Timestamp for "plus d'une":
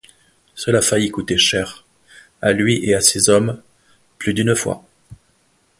4.17-4.55